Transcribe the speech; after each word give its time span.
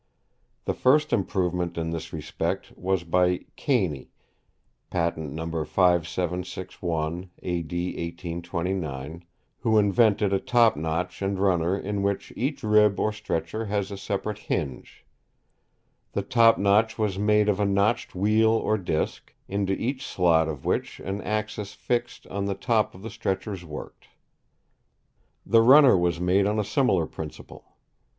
The 0.65 0.73
first 0.73 1.13
improvement 1.13 1.77
in 1.77 1.91
this 1.91 2.11
respect 2.11 2.73
was 2.75 3.03
by 3.03 3.41
Caney 3.55 4.09
(patent 4.89 5.31
No. 5.31 5.45
5761, 5.63 7.29
A.D. 7.43 7.87
1829), 7.87 9.23
who 9.59 9.77
invented 9.77 10.33
a 10.33 10.39
top 10.39 10.75
notch 10.75 11.21
and 11.21 11.37
runner 11.37 11.77
in 11.77 12.01
which 12.01 12.33
each 12.35 12.63
rib 12.63 12.99
or 12.99 13.11
stretcher 13.13 13.65
has 13.65 13.91
a 13.91 13.95
separate 13.97 14.39
hinge. 14.39 15.05
The 16.13 16.23
top 16.23 16.57
notch 16.57 16.97
was 16.97 17.19
made 17.19 17.47
of 17.47 17.59
a 17.59 17.65
notched 17.65 18.15
wheel 18.15 18.49
or 18.49 18.79
disc, 18.79 19.31
into 19.47 19.73
each 19.73 20.03
slot 20.03 20.47
of 20.47 20.65
which 20.65 20.99
an 21.01 21.21
axis 21.21 21.73
fixed 21.73 22.25
on 22.25 22.45
the 22.45 22.55
top 22.55 22.95
of 22.95 23.03
the 23.03 23.11
stretchers 23.11 23.63
worked. 23.63 24.07
The 25.45 25.61
runner 25.61 25.95
was 25.95 26.19
made 26.19 26.47
on 26.47 26.57
a 26.57 26.63
similar 26.65 27.05
principle. 27.05 27.75